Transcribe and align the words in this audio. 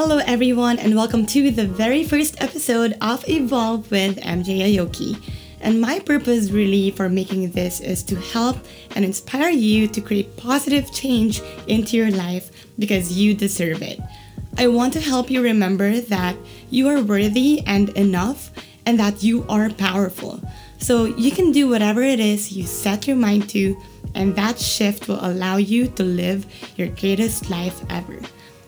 Hello, 0.00 0.18
everyone, 0.18 0.78
and 0.78 0.94
welcome 0.94 1.26
to 1.26 1.50
the 1.50 1.66
very 1.66 2.04
first 2.04 2.40
episode 2.40 2.96
of 3.00 3.28
Evolve 3.28 3.90
with 3.90 4.16
MJ 4.18 4.76
Aoki. 4.76 5.20
And 5.60 5.80
my 5.80 5.98
purpose, 5.98 6.52
really, 6.52 6.92
for 6.92 7.08
making 7.08 7.50
this 7.50 7.80
is 7.80 8.04
to 8.04 8.14
help 8.14 8.58
and 8.94 9.04
inspire 9.04 9.50
you 9.50 9.88
to 9.88 10.00
create 10.00 10.36
positive 10.36 10.92
change 10.92 11.42
into 11.66 11.96
your 11.96 12.12
life 12.12 12.52
because 12.78 13.18
you 13.18 13.34
deserve 13.34 13.82
it. 13.82 13.98
I 14.56 14.68
want 14.68 14.92
to 14.92 15.00
help 15.00 15.32
you 15.32 15.42
remember 15.42 15.98
that 15.98 16.36
you 16.70 16.86
are 16.86 17.02
worthy 17.02 17.64
and 17.66 17.88
enough, 17.98 18.52
and 18.86 19.00
that 19.00 19.24
you 19.24 19.44
are 19.48 19.68
powerful. 19.68 20.40
So 20.78 21.06
you 21.06 21.32
can 21.32 21.50
do 21.50 21.68
whatever 21.68 22.02
it 22.02 22.20
is 22.20 22.52
you 22.52 22.62
set 22.62 23.08
your 23.08 23.16
mind 23.16 23.50
to, 23.50 23.76
and 24.14 24.36
that 24.36 24.60
shift 24.60 25.08
will 25.08 25.18
allow 25.26 25.56
you 25.56 25.88
to 25.88 26.04
live 26.04 26.46
your 26.76 26.86
greatest 26.86 27.50
life 27.50 27.82
ever. 27.90 28.20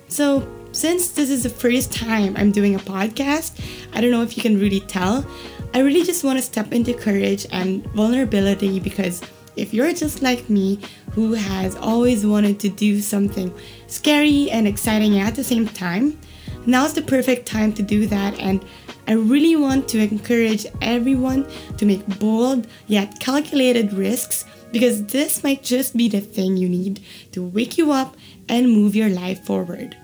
So, 0.08 0.44
since 0.72 1.08
this 1.10 1.30
is 1.30 1.42
the 1.42 1.50
first 1.50 1.92
time 1.92 2.34
I'm 2.36 2.52
doing 2.52 2.74
a 2.74 2.78
podcast, 2.78 3.60
I 3.92 4.00
don't 4.00 4.10
know 4.10 4.22
if 4.22 4.36
you 4.36 4.42
can 4.42 4.58
really 4.58 4.80
tell. 4.80 5.26
I 5.74 5.80
really 5.80 6.04
just 6.04 6.24
want 6.24 6.38
to 6.38 6.44
step 6.44 6.72
into 6.72 6.94
courage 6.94 7.46
and 7.50 7.84
vulnerability 7.88 8.80
because 8.80 9.22
if 9.56 9.74
you're 9.74 9.92
just 9.92 10.22
like 10.22 10.48
me, 10.48 10.80
who 11.12 11.34
has 11.34 11.76
always 11.76 12.24
wanted 12.24 12.60
to 12.60 12.68
do 12.68 13.00
something 13.00 13.52
scary 13.88 14.50
and 14.50 14.66
exciting 14.66 15.18
at 15.18 15.34
the 15.34 15.44
same 15.44 15.66
time, 15.66 16.18
now's 16.66 16.94
the 16.94 17.02
perfect 17.02 17.46
time 17.46 17.72
to 17.74 17.82
do 17.82 18.06
that. 18.06 18.38
And 18.38 18.64
I 19.08 19.12
really 19.12 19.56
want 19.56 19.88
to 19.88 19.98
encourage 19.98 20.66
everyone 20.80 21.48
to 21.78 21.84
make 21.84 22.06
bold 22.20 22.68
yet 22.86 23.18
calculated 23.18 23.92
risks 23.92 24.44
because 24.70 25.04
this 25.06 25.42
might 25.42 25.64
just 25.64 25.96
be 25.96 26.08
the 26.08 26.20
thing 26.20 26.56
you 26.56 26.68
need 26.68 27.00
to 27.32 27.42
wake 27.42 27.76
you 27.76 27.90
up 27.90 28.16
and 28.48 28.70
move 28.70 28.94
your 28.94 29.08
life 29.08 29.44
forward. 29.44 29.96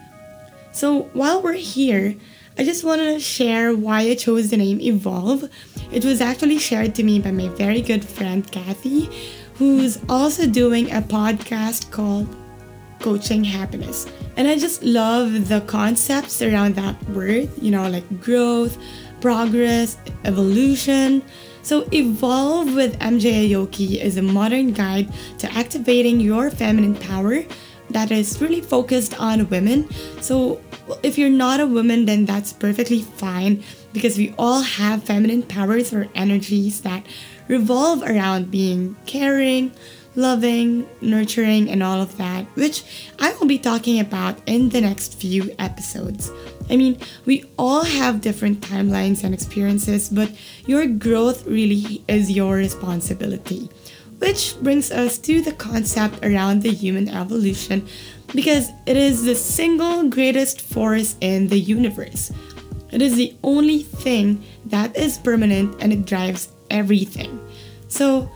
So 0.77 1.05
while 1.15 1.41
we're 1.41 1.55
here, 1.55 2.15
I 2.59 2.63
just 2.63 2.85
want 2.85 3.01
to 3.01 3.19
share 3.19 3.75
why 3.75 4.01
I 4.01 4.15
chose 4.15 4.51
the 4.51 4.59
name 4.59 4.79
Evolve. 4.79 5.49
It 5.91 6.05
was 6.05 6.21
actually 6.21 6.59
shared 6.59 6.95
to 6.97 7.03
me 7.03 7.19
by 7.19 7.31
my 7.31 7.49
very 7.49 7.81
good 7.81 8.05
friend 8.05 8.47
Kathy, 8.53 9.09
who's 9.55 9.99
also 10.11 10.47
doing 10.47 10.91
a 10.93 11.01
podcast 11.01 11.91
called 11.91 12.29
Coaching 13.01 13.43
Happiness. 13.43 14.07
And 14.37 14.49
I 14.49 14.59
just 14.59 14.83
love 14.83 15.49
the 15.49 15.63
concepts 15.63 16.43
around 16.43 16.75
that 16.75 17.03
word, 17.09 17.49
you 17.59 17.71
know, 17.71 17.89
like 17.89 18.21
growth, 18.21 18.77
progress, 19.23 19.97
evolution. 20.27 21.23
So, 21.63 21.89
Evolve 21.91 22.75
with 22.75 22.99
MJ 22.99 23.49
Aoki 23.49 23.97
is 23.97 24.19
a 24.19 24.23
modern 24.23 24.75
guide 24.75 25.11
to 25.39 25.51
activating 25.53 26.21
your 26.21 26.51
feminine 26.51 26.97
power 26.97 27.45
that 27.97 28.11
is 28.11 28.43
really 28.43 28.61
focused 28.61 29.19
on 29.19 29.49
women. 29.49 29.89
So, 30.21 30.61
if 31.03 31.17
you're 31.17 31.31
not 31.31 31.61
a 31.61 31.67
woman, 31.67 32.05
then 32.05 32.27
that's 32.27 32.53
perfectly 32.53 33.01
fine 33.01 33.65
because 33.95 34.19
we 34.19 34.35
all 34.39 34.61
have 34.61 35.03
feminine 35.05 35.43
powers 35.43 35.95
or 35.95 36.07
energies 36.15 36.83
that 36.83 37.07
revolve 37.49 38.03
around 38.03 38.51
being 38.51 38.97
caring, 39.07 39.73
loving, 40.15 40.87
nurturing, 41.01 41.71
and 41.71 41.83
all 41.83 42.03
of 42.03 42.19
that, 42.19 42.45
which 42.55 42.85
I 43.19 43.33
will 43.33 43.47
be 43.47 43.59
talking 43.59 43.99
about 43.99 44.41
in 44.45 44.69
the 44.69 44.83
next 44.83 45.15
few 45.15 45.55
episodes. 45.59 46.31
I 46.69 46.77
mean, 46.77 47.01
we 47.25 47.45
all 47.59 47.85
have 47.85 48.21
different 48.21 48.61
timelines 48.61 49.25
and 49.25 49.33
experiences, 49.33 50.11
but 50.11 50.31
your 50.67 50.87
growth 50.87 51.47
really 51.47 52.05
is 52.09 52.31
your 52.31 52.57
responsibility. 52.57 53.71
Which 54.19 54.57
brings 54.63 54.91
us 54.91 55.19
to 55.19 55.43
the 55.43 55.53
concept 55.53 56.25
around 56.25 56.63
the 56.63 56.73
human 56.73 57.09
evolution 57.09 57.87
because 58.35 58.71
it 58.87 58.97
is 58.97 59.25
the 59.25 59.35
single 59.35 60.09
greatest 60.09 60.61
force 60.61 61.17
in 61.21 61.49
the 61.49 61.59
universe. 61.59 62.33
It 62.91 63.03
is 63.03 63.17
the 63.17 63.35
only 63.43 63.83
thing 63.83 64.43
that 64.67 64.97
is 64.97 65.19
permanent 65.19 65.77
and 65.81 65.93
it 65.93 66.07
drives 66.07 66.49
everything. 66.71 67.41
So, 67.89 68.31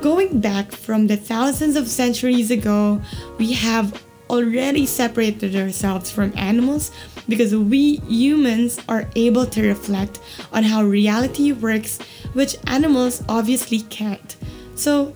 going 0.00 0.40
back 0.40 0.72
from 0.72 1.06
the 1.06 1.16
thousands 1.16 1.76
of 1.76 1.88
centuries 1.88 2.50
ago, 2.50 3.00
we 3.38 3.52
have 3.52 4.02
already 4.30 4.86
separated 4.86 5.54
ourselves 5.54 6.10
from 6.10 6.32
animals 6.36 6.90
because 7.28 7.54
we 7.54 7.96
humans 8.08 8.80
are 8.88 9.08
able 9.14 9.46
to 9.46 9.66
reflect 9.66 10.18
on 10.52 10.62
how 10.62 10.82
reality 10.82 11.52
works, 11.52 11.98
which 12.32 12.56
animals 12.66 13.22
obviously 13.28 13.80
can't. 13.82 14.36
So, 14.74 15.14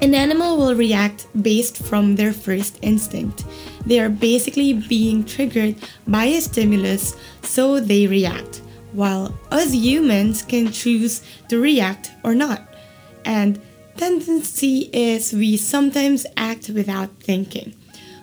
an 0.00 0.14
animal 0.14 0.56
will 0.56 0.74
react 0.74 1.26
based 1.42 1.78
from 1.78 2.16
their 2.16 2.32
first 2.32 2.78
instinct. 2.82 3.44
They 3.84 3.98
are 4.00 4.08
basically 4.08 4.72
being 4.74 5.24
triggered 5.24 5.76
by 6.06 6.26
a 6.26 6.40
stimulus, 6.40 7.16
so 7.42 7.80
they 7.80 8.06
react, 8.06 8.62
while 8.92 9.34
us 9.50 9.72
humans 9.72 10.42
can 10.42 10.70
choose 10.70 11.22
to 11.48 11.60
react 11.60 12.12
or 12.22 12.34
not. 12.34 12.62
And 13.24 13.60
tendency 13.96 14.88
is 14.92 15.32
we 15.32 15.56
sometimes 15.56 16.26
act 16.36 16.68
without 16.68 17.10
thinking. 17.20 17.74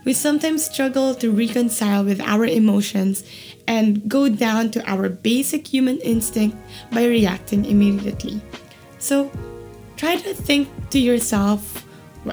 We 0.05 0.13
sometimes 0.13 0.63
struggle 0.63 1.15
to 1.15 1.31
reconcile 1.31 2.05
with 2.05 2.21
our 2.21 2.45
emotions 2.45 3.23
and 3.67 4.07
go 4.07 4.29
down 4.29 4.71
to 4.71 4.89
our 4.89 5.09
basic 5.09 5.67
human 5.67 5.97
instinct 5.97 6.55
by 6.91 7.05
reacting 7.05 7.65
immediately. 7.65 8.39
So, 8.99 9.31
try 9.97 10.15
to 10.15 10.33
think 10.33 10.67
to 10.89 10.99
yourself 10.99 11.85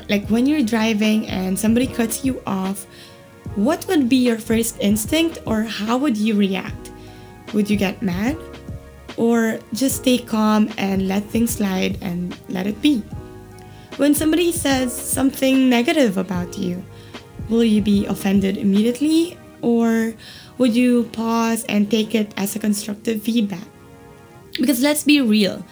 like 0.08 0.26
when 0.28 0.46
you're 0.46 0.62
driving 0.62 1.26
and 1.28 1.58
somebody 1.58 1.86
cuts 1.86 2.24
you 2.24 2.42
off, 2.46 2.86
what 3.56 3.86
would 3.88 4.08
be 4.08 4.16
your 4.16 4.38
first 4.38 4.78
instinct 4.80 5.38
or 5.46 5.62
how 5.62 5.98
would 5.98 6.16
you 6.16 6.34
react? 6.34 6.90
Would 7.52 7.68
you 7.68 7.76
get 7.76 8.02
mad? 8.02 8.38
Or 9.16 9.58
just 9.74 9.96
stay 9.96 10.18
calm 10.18 10.70
and 10.78 11.06
let 11.06 11.24
things 11.24 11.50
slide 11.50 11.98
and 12.00 12.36
let 12.48 12.66
it 12.66 12.80
be? 12.80 13.02
When 13.98 14.14
somebody 14.14 14.52
says 14.52 14.92
something 14.92 15.68
negative 15.68 16.16
about 16.16 16.56
you, 16.56 16.82
will 17.50 17.64
you 17.64 17.82
be 17.82 18.06
offended 18.06 18.56
immediately 18.56 19.36
or 19.60 20.14
would 20.56 20.74
you 20.74 21.04
pause 21.12 21.64
and 21.64 21.90
take 21.90 22.14
it 22.14 22.32
as 22.38 22.56
a 22.56 22.58
constructive 22.58 23.22
feedback? 23.22 23.68
Because 24.58 24.80
let's 24.82 25.04
be 25.04 25.20
real, 25.20 25.64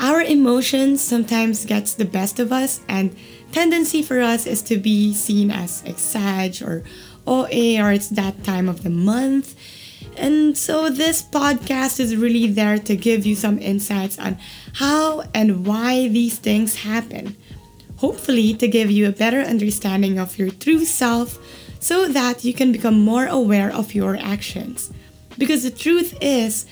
our 0.00 0.22
emotions 0.22 1.02
sometimes 1.02 1.64
gets 1.64 1.94
the 1.94 2.04
best 2.04 2.38
of 2.38 2.52
us 2.52 2.80
and 2.88 3.16
tendency 3.52 4.02
for 4.02 4.20
us 4.20 4.46
is 4.46 4.62
to 4.62 4.76
be 4.78 5.12
seen 5.12 5.50
as 5.50 5.82
exag 5.82 6.64
or 6.66 6.84
OA 7.26 7.82
or 7.82 7.92
it's 7.92 8.08
that 8.10 8.44
time 8.44 8.68
of 8.68 8.82
the 8.82 8.90
month. 8.90 9.56
And 10.16 10.56
so 10.56 10.90
this 10.90 11.22
podcast 11.22 12.00
is 12.00 12.16
really 12.16 12.46
there 12.46 12.78
to 12.78 12.96
give 12.96 13.26
you 13.26 13.34
some 13.34 13.58
insights 13.58 14.18
on 14.18 14.38
how 14.74 15.24
and 15.34 15.66
why 15.66 16.08
these 16.08 16.38
things 16.38 16.76
happen. 16.76 17.36
Hopefully 17.96 18.54
to 18.54 18.68
give 18.68 18.90
you 18.90 19.08
a 19.08 19.12
better 19.12 19.40
understanding 19.40 20.18
of 20.18 20.38
your 20.38 20.50
true 20.50 20.84
self 20.84 21.38
so 21.80 22.08
that 22.08 22.44
you 22.44 22.54
can 22.54 22.72
become 22.72 23.00
more 23.00 23.26
aware 23.26 23.72
of 23.72 23.94
your 23.94 24.16
actions. 24.16 24.92
Because 25.36 25.62
the 25.62 25.70
truth 25.70 26.16
is, 26.20 26.66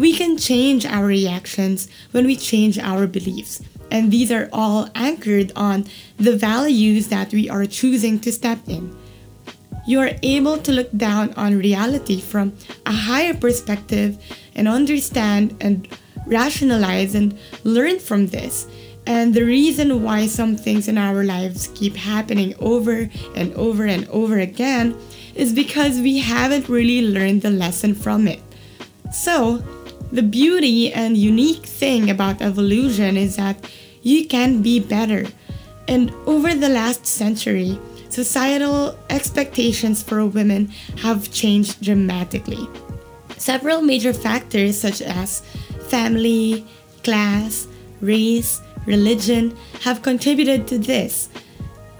we 0.00 0.14
can 0.14 0.38
change 0.38 0.86
our 0.86 1.04
reactions 1.04 1.86
when 2.12 2.24
we 2.24 2.34
change 2.34 2.78
our 2.78 3.06
beliefs. 3.06 3.60
And 3.90 4.10
these 4.10 4.32
are 4.32 4.48
all 4.50 4.88
anchored 4.94 5.52
on 5.54 5.84
the 6.16 6.34
values 6.34 7.08
that 7.08 7.34
we 7.34 7.50
are 7.50 7.66
choosing 7.66 8.18
to 8.20 8.32
step 8.32 8.60
in. 8.66 8.96
You 9.86 10.00
are 10.00 10.12
able 10.22 10.56
to 10.56 10.72
look 10.72 10.90
down 10.96 11.34
on 11.34 11.58
reality 11.58 12.18
from 12.18 12.54
a 12.86 12.92
higher 12.92 13.34
perspective 13.34 14.16
and 14.54 14.66
understand 14.66 15.54
and 15.60 15.86
rationalize 16.24 17.14
and 17.14 17.38
learn 17.64 17.98
from 17.98 18.28
this. 18.28 18.66
And 19.06 19.34
the 19.34 19.44
reason 19.44 20.02
why 20.02 20.28
some 20.28 20.56
things 20.56 20.88
in 20.88 20.96
our 20.96 21.24
lives 21.24 21.68
keep 21.74 21.94
happening 21.94 22.54
over 22.58 23.10
and 23.36 23.52
over 23.52 23.84
and 23.84 24.08
over 24.08 24.38
again 24.38 24.96
is 25.34 25.52
because 25.52 26.00
we 26.00 26.20
haven't 26.20 26.70
really 26.70 27.02
learned 27.06 27.42
the 27.42 27.50
lesson 27.50 27.94
from 27.94 28.26
it. 28.26 28.40
So, 29.12 29.62
the 30.12 30.22
beauty 30.22 30.92
and 30.92 31.16
unique 31.16 31.64
thing 31.64 32.10
about 32.10 32.42
evolution 32.42 33.16
is 33.16 33.36
that 33.36 33.56
you 34.02 34.26
can 34.26 34.62
be 34.62 34.80
better. 34.80 35.26
And 35.86 36.10
over 36.26 36.54
the 36.54 36.68
last 36.68 37.06
century, 37.06 37.78
societal 38.08 38.98
expectations 39.08 40.02
for 40.02 40.24
women 40.26 40.68
have 40.98 41.30
changed 41.30 41.82
dramatically. 41.82 42.68
Several 43.36 43.82
major 43.82 44.12
factors, 44.12 44.78
such 44.78 45.00
as 45.00 45.40
family, 45.88 46.66
class, 47.02 47.66
race, 48.00 48.60
religion, 48.86 49.56
have 49.82 50.02
contributed 50.02 50.66
to 50.68 50.78
this. 50.78 51.28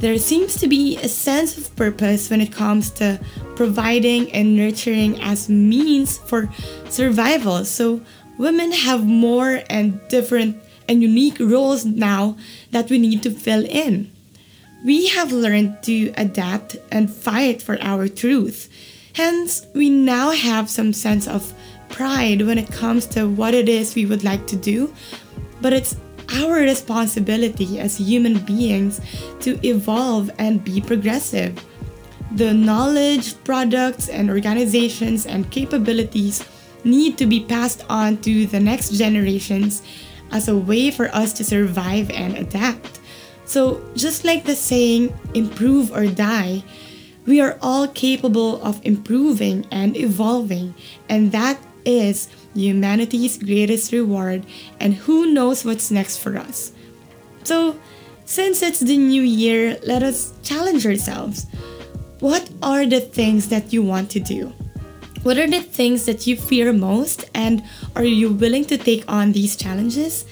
There 0.01 0.17
seems 0.19 0.57
to 0.57 0.67
be 0.67 0.97
a 0.97 1.09
sense 1.09 1.59
of 1.59 1.77
purpose 1.77 2.31
when 2.31 2.41
it 2.41 2.53
comes 2.53 2.91
to 2.93 3.21
providing 3.55 4.33
and 4.33 4.57
nurturing 4.57 5.21
as 5.21 5.51
means 5.51 6.17
for 6.17 6.49
survival. 6.89 7.67
So 7.67 8.01
women 8.39 8.73
have 8.73 9.05
more 9.05 9.61
and 9.69 10.01
different 10.09 10.57
and 10.89 11.03
unique 11.03 11.39
roles 11.39 11.85
now 11.85 12.39
that 12.71 12.89
we 12.89 12.99
need 12.99 13.23
to 13.25 13.31
fill 13.31 13.67
in. 13.67 14.11
We 14.87 15.09
have 15.09 15.33
learned 15.33 15.83
to 15.83 16.15
adapt 16.17 16.77
and 16.91 17.13
fight 17.13 17.61
for 17.61 17.77
our 17.83 18.09
truth. 18.09 18.71
Hence, 19.15 19.67
we 19.75 19.91
now 19.91 20.31
have 20.31 20.71
some 20.71 20.95
sense 20.95 21.29
of 21.29 21.53
pride 21.91 22.41
when 22.47 22.57
it 22.57 22.73
comes 22.73 23.05
to 23.09 23.29
what 23.29 23.53
it 23.53 23.69
is 23.69 23.95
we 23.95 24.07
would 24.07 24.25
like 24.25 24.47
to 24.47 24.57
do, 24.57 24.95
but 25.61 25.75
it's 25.75 25.95
our 26.33 26.55
responsibility 26.55 27.79
as 27.79 27.97
human 27.97 28.39
beings 28.41 29.01
to 29.41 29.59
evolve 29.67 30.31
and 30.39 30.65
be 30.65 30.81
progressive. 30.81 31.65
The 32.33 32.55
knowledge, 32.55 33.43
products, 33.45 34.09
and 34.09 34.31
organizations 34.31 35.27
and 35.27 35.51
capabilities 35.51 36.47
need 36.85 37.19
to 37.19 37.27
be 37.27 37.45
passed 37.45 37.85
on 37.89 38.19
to 38.19 38.47
the 38.47 38.61
next 38.61 38.91
generations 38.91 39.83
as 40.31 40.49
a 40.49 40.57
way 40.57 40.91
for 40.91 41.09
us 41.15 41.33
to 41.35 41.45
survive 41.45 42.11
and 42.11 42.37
adapt. 42.37 43.01
So, 43.45 43.83
just 43.97 44.25
like 44.25 44.45
the 44.45 44.55
saying, 44.55 45.13
improve 45.35 45.91
or 45.91 46.07
die, 46.07 46.63
we 47.27 47.41
are 47.41 47.59
all 47.61 47.89
capable 47.89 48.63
of 48.63 48.81
improving 48.85 49.67
and 49.71 49.97
evolving, 49.97 50.75
and 51.09 51.33
that 51.33 51.59
is 51.85 52.29
humanity's 52.55 53.39
greatest 53.39 53.93
reward, 53.93 54.45
and 54.79 54.95
who 54.95 55.33
knows 55.33 55.65
what's 55.65 55.91
next 55.91 56.19
for 56.19 56.37
us. 56.37 56.73
So, 57.45 57.77
since 58.25 58.63
it's 58.63 58.81
the 58.81 58.97
new 58.97 59.23
year, 59.23 59.79
let 59.83 60.03
us 60.03 60.33
challenge 60.43 60.87
ourselves. 60.87 61.47
What 62.21 62.49
are 62.63 62.87
the 62.87 63.01
things 63.01 63.49
that 63.49 63.73
you 63.73 63.83
want 63.83 64.11
to 64.13 64.21
do? 64.21 64.53
What 65.23 65.37
are 65.37 65.49
the 65.49 65.61
things 65.61 66.07
that 66.07 66.27
you 66.27 66.37
fear 66.37 66.73
most, 66.73 67.25
and 67.35 67.63
are 67.97 68.05
you 68.05 68.33
willing 68.33 68.65
to 68.67 68.79
take 68.79 69.05
on 69.09 69.33
these 69.33 69.57
challenges? 69.57 70.25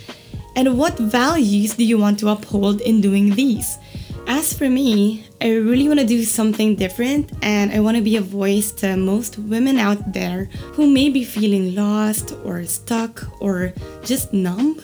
And 0.56 0.79
what 0.79 0.99
values 0.99 1.75
do 1.75 1.85
you 1.85 1.99
want 1.99 2.19
to 2.20 2.29
uphold 2.29 2.81
in 2.81 3.00
doing 3.00 3.35
these? 3.35 3.79
As 4.31 4.53
for 4.53 4.69
me, 4.69 5.25
I 5.41 5.55
really 5.55 5.89
want 5.89 6.01
to 6.01 6.07
do 6.07 6.23
something 6.23 6.77
different 6.77 7.33
and 7.41 7.73
I 7.73 7.81
want 7.81 7.97
to 7.97 8.03
be 8.03 8.17
a 8.17 8.21
voice 8.21 8.71
to 8.73 8.95
most 8.95 9.39
women 9.39 9.79
out 9.79 10.13
there 10.13 10.51
who 10.75 10.87
may 10.87 11.09
be 11.09 11.25
feeling 11.25 11.75
lost 11.75 12.35
or 12.45 12.63
stuck 12.67 13.25
or 13.41 13.73
just 14.05 14.35
numb. 14.35 14.83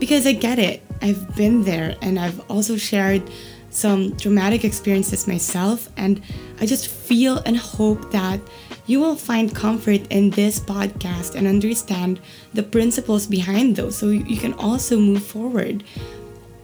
Because 0.00 0.26
I 0.26 0.32
get 0.32 0.58
it, 0.58 0.82
I've 1.00 1.36
been 1.36 1.62
there 1.62 1.94
and 2.02 2.18
I've 2.18 2.40
also 2.50 2.76
shared 2.76 3.22
some 3.70 4.16
traumatic 4.16 4.64
experiences 4.64 5.28
myself, 5.28 5.88
and 5.96 6.20
I 6.60 6.66
just 6.66 6.88
feel 6.88 7.38
and 7.46 7.56
hope 7.56 8.10
that 8.10 8.40
you 8.86 8.98
will 9.00 9.16
find 9.16 9.54
comfort 9.54 10.06
in 10.10 10.30
this 10.30 10.58
podcast 10.58 11.36
and 11.36 11.46
understand 11.46 12.20
the 12.54 12.62
principles 12.62 13.26
behind 13.26 13.76
those 13.76 13.96
so 13.96 14.08
you 14.08 14.36
can 14.36 14.52
also 14.54 14.98
move 14.98 15.24
forward. 15.24 15.84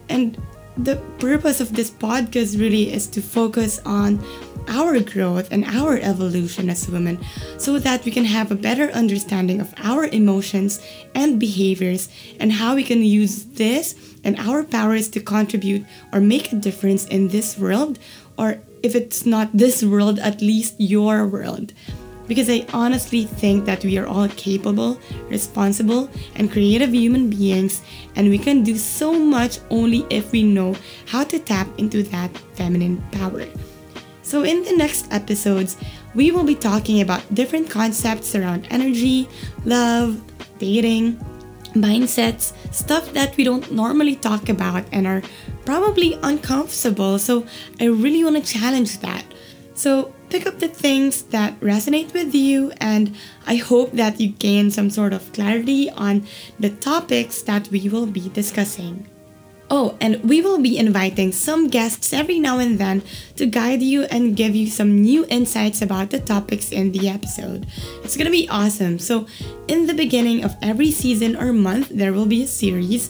And 0.09 0.37
the 0.83 0.95
purpose 1.19 1.61
of 1.61 1.73
this 1.75 1.91
podcast 1.91 2.59
really 2.59 2.91
is 2.91 3.05
to 3.05 3.21
focus 3.21 3.79
on 3.85 4.23
our 4.67 4.99
growth 4.99 5.51
and 5.51 5.63
our 5.65 5.97
evolution 5.97 6.69
as 6.69 6.87
women 6.89 7.19
so 7.57 7.77
that 7.77 8.03
we 8.03 8.11
can 8.11 8.25
have 8.25 8.51
a 8.51 8.55
better 8.55 8.89
understanding 8.91 9.61
of 9.61 9.73
our 9.77 10.05
emotions 10.05 10.81
and 11.13 11.39
behaviors 11.39 12.09
and 12.39 12.51
how 12.51 12.73
we 12.73 12.83
can 12.83 13.03
use 13.03 13.45
this 13.45 13.95
and 14.23 14.39
our 14.39 14.63
powers 14.63 15.07
to 15.09 15.19
contribute 15.19 15.85
or 16.13 16.19
make 16.19 16.51
a 16.51 16.55
difference 16.55 17.05
in 17.07 17.27
this 17.27 17.57
world 17.57 17.99
or 18.37 18.57
if 18.81 18.95
it's 18.95 19.25
not 19.25 19.49
this 19.53 19.83
world 19.83 20.17
at 20.19 20.41
least 20.41 20.73
your 20.79 21.27
world 21.27 21.73
because 22.31 22.49
I 22.49 22.65
honestly 22.71 23.25
think 23.25 23.65
that 23.65 23.83
we 23.83 23.97
are 23.97 24.07
all 24.07 24.29
capable, 24.29 24.97
responsible, 25.27 26.09
and 26.35 26.49
creative 26.49 26.93
human 26.93 27.29
beings, 27.29 27.81
and 28.15 28.29
we 28.29 28.37
can 28.37 28.63
do 28.63 28.77
so 28.77 29.11
much 29.11 29.59
only 29.69 30.05
if 30.09 30.31
we 30.31 30.41
know 30.41 30.77
how 31.07 31.25
to 31.25 31.37
tap 31.39 31.67
into 31.77 32.03
that 32.03 32.31
feminine 32.53 33.03
power. 33.11 33.43
So, 34.23 34.43
in 34.43 34.63
the 34.63 34.71
next 34.77 35.11
episodes, 35.11 35.75
we 36.15 36.31
will 36.31 36.45
be 36.45 36.55
talking 36.55 37.01
about 37.01 37.19
different 37.35 37.69
concepts 37.69 38.33
around 38.33 38.65
energy, 38.71 39.27
love, 39.65 40.23
dating, 40.57 41.19
mindsets, 41.75 42.53
stuff 42.73 43.11
that 43.11 43.35
we 43.35 43.43
don't 43.43 43.73
normally 43.73 44.15
talk 44.15 44.47
about 44.47 44.85
and 44.93 45.05
are 45.05 45.21
probably 45.65 46.17
uncomfortable. 46.23 47.19
So, 47.19 47.45
I 47.81 47.87
really 47.87 48.23
want 48.23 48.37
to 48.37 48.53
challenge 48.57 48.99
that. 48.99 49.25
So, 49.73 50.13
pick 50.29 50.45
up 50.45 50.59
the 50.59 50.67
things 50.67 51.23
that 51.33 51.59
resonate 51.59 52.13
with 52.13 52.35
you, 52.35 52.71
and 52.79 53.15
I 53.47 53.55
hope 53.55 53.93
that 53.93 54.19
you 54.19 54.29
gain 54.29 54.69
some 54.71 54.89
sort 54.89 55.13
of 55.13 55.31
clarity 55.33 55.89
on 55.89 56.27
the 56.59 56.69
topics 56.69 57.41
that 57.43 57.69
we 57.69 57.89
will 57.89 58.05
be 58.05 58.29
discussing. 58.29 59.07
Oh, 59.73 59.95
and 60.01 60.21
we 60.25 60.41
will 60.41 60.59
be 60.59 60.77
inviting 60.77 61.31
some 61.31 61.69
guests 61.69 62.11
every 62.11 62.39
now 62.39 62.59
and 62.59 62.77
then 62.77 63.03
to 63.37 63.45
guide 63.45 63.81
you 63.81 64.03
and 64.11 64.35
give 64.35 64.53
you 64.53 64.67
some 64.67 65.01
new 65.01 65.25
insights 65.29 65.81
about 65.81 66.09
the 66.09 66.19
topics 66.19 66.73
in 66.73 66.91
the 66.91 67.07
episode. 67.07 67.65
It's 68.03 68.17
gonna 68.17 68.29
be 68.29 68.49
awesome. 68.49 68.99
So, 68.99 69.27
in 69.69 69.87
the 69.87 69.93
beginning 69.93 70.43
of 70.43 70.57
every 70.61 70.91
season 70.91 71.37
or 71.37 71.53
month, 71.53 71.87
there 71.87 72.11
will 72.11 72.25
be 72.25 72.43
a 72.43 72.47
series, 72.47 73.09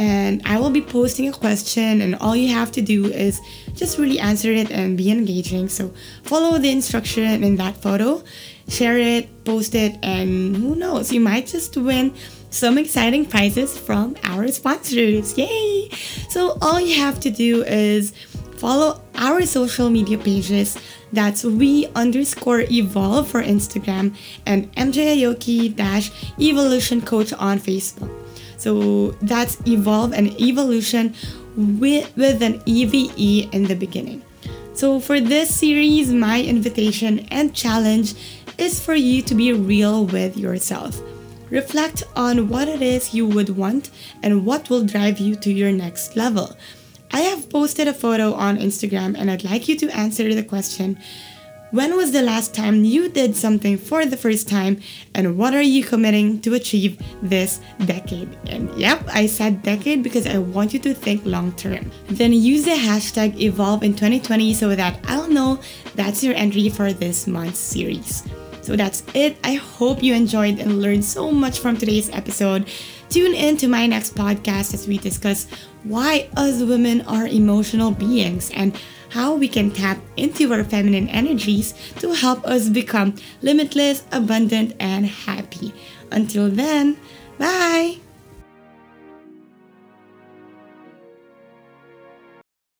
and 0.00 0.40
I 0.46 0.58
will 0.58 0.70
be 0.70 0.80
posting 0.80 1.28
a 1.28 1.32
question, 1.32 2.00
and 2.00 2.16
all 2.16 2.34
you 2.34 2.48
have 2.54 2.72
to 2.72 2.80
do 2.80 3.04
is 3.04 3.38
just 3.74 3.98
really 3.98 4.18
answer 4.18 4.50
it 4.50 4.70
and 4.70 4.96
be 4.96 5.10
engaging. 5.10 5.68
So, 5.68 5.92
follow 6.22 6.56
the 6.56 6.70
instruction 6.70 7.44
in 7.44 7.56
that 7.56 7.76
photo, 7.76 8.24
share 8.66 8.96
it, 8.96 9.44
post 9.44 9.74
it, 9.74 9.98
and 10.02 10.56
who 10.56 10.74
knows, 10.74 11.12
you 11.12 11.20
might 11.20 11.48
just 11.48 11.76
win 11.76 12.14
some 12.48 12.78
exciting 12.78 13.26
prizes 13.26 13.78
from 13.78 14.16
our 14.24 14.48
sponsors. 14.48 15.36
Yay! 15.36 15.90
So 16.30 16.56
all 16.62 16.80
you 16.80 16.96
have 16.96 17.20
to 17.20 17.30
do 17.30 17.62
is 17.64 18.12
follow 18.56 19.02
our 19.16 19.44
social 19.44 19.90
media 19.90 20.16
pages. 20.16 20.78
That's 21.12 21.44
we 21.44 21.88
underscore 21.94 22.60
evolve 22.70 23.28
for 23.28 23.42
Instagram 23.42 24.16
and 24.46 24.72
MJ 24.76 25.18
Aoki 25.18 25.76
dash 25.76 26.10
evolution 26.40 27.02
coach 27.02 27.34
on 27.34 27.58
Facebook. 27.58 28.10
So 28.60 29.12
that's 29.22 29.56
evolve 29.66 30.12
and 30.12 30.38
evolution 30.38 31.14
with, 31.56 32.14
with 32.16 32.42
an 32.42 32.62
EVE 32.66 33.48
in 33.52 33.64
the 33.64 33.74
beginning. 33.74 34.22
So 34.74 35.00
for 35.00 35.18
this 35.18 35.54
series, 35.54 36.12
my 36.12 36.42
invitation 36.42 37.20
and 37.30 37.54
challenge 37.54 38.14
is 38.58 38.78
for 38.78 38.94
you 38.94 39.22
to 39.22 39.34
be 39.34 39.52
real 39.54 40.04
with 40.04 40.36
yourself. 40.36 41.00
Reflect 41.48 42.04
on 42.14 42.48
what 42.48 42.68
it 42.68 42.82
is 42.82 43.14
you 43.14 43.26
would 43.26 43.56
want 43.56 43.90
and 44.22 44.44
what 44.44 44.68
will 44.68 44.84
drive 44.84 45.18
you 45.18 45.36
to 45.36 45.50
your 45.50 45.72
next 45.72 46.14
level. 46.14 46.54
I 47.12 47.20
have 47.20 47.50
posted 47.50 47.88
a 47.88 47.94
photo 47.94 48.34
on 48.34 48.58
Instagram 48.58 49.16
and 49.18 49.30
I'd 49.30 49.42
like 49.42 49.68
you 49.68 49.76
to 49.78 49.90
answer 49.96 50.32
the 50.32 50.44
question 50.44 50.98
When 51.72 51.96
was 51.96 52.10
the 52.10 52.22
last 52.22 52.52
time 52.52 52.82
you 52.84 53.08
did 53.08 53.36
something 53.36 53.78
for 53.78 54.04
the 54.04 54.16
first 54.16 54.48
time 54.48 54.80
and 55.14 55.38
what 55.38 55.54
are 55.54 55.62
you 55.62 55.84
committing 55.84 56.40
to 56.40 56.54
achieve 56.54 57.00
this 57.22 57.60
decade? 57.84 58.36
And 58.48 58.74
yep, 58.76 59.04
I 59.06 59.26
said 59.26 59.62
decade 59.62 60.02
because 60.02 60.26
I 60.26 60.38
want 60.38 60.72
you 60.72 60.80
to 60.80 60.92
think 60.92 61.24
long 61.24 61.52
term. 61.52 61.92
Then 62.08 62.32
use 62.32 62.64
the 62.64 62.72
hashtag 62.72 63.38
evolve 63.38 63.84
in 63.84 63.94
2020 63.94 64.52
so 64.52 64.74
that 64.74 64.98
I'll 65.06 65.28
know 65.28 65.60
that's 65.94 66.24
your 66.24 66.34
entry 66.34 66.70
for 66.70 66.92
this 66.92 67.28
month's 67.28 67.60
series. 67.60 68.24
So 68.62 68.74
that's 68.74 69.04
it. 69.14 69.36
I 69.44 69.54
hope 69.54 70.02
you 70.02 70.12
enjoyed 70.12 70.58
and 70.58 70.82
learned 70.82 71.04
so 71.04 71.30
much 71.30 71.60
from 71.60 71.76
today's 71.76 72.10
episode. 72.10 72.68
Tune 73.08 73.34
in 73.34 73.56
to 73.58 73.68
my 73.68 73.86
next 73.86 74.14
podcast 74.14 74.74
as 74.74 74.86
we 74.86 74.98
discuss 74.98 75.46
why 75.84 76.28
us 76.36 76.62
women 76.62 77.02
are 77.02 77.26
emotional 77.26 77.90
beings 77.90 78.50
and 78.54 78.78
how 79.10 79.34
we 79.34 79.48
can 79.48 79.70
tap 79.70 79.98
into 80.16 80.52
our 80.52 80.64
feminine 80.64 81.08
energies 81.08 81.74
to 81.98 82.14
help 82.14 82.44
us 82.46 82.68
become 82.68 83.14
limitless, 83.42 84.04
abundant, 84.12 84.74
and 84.78 85.06
happy. 85.06 85.74
Until 86.10 86.48
then, 86.48 86.96
bye! 87.38 87.98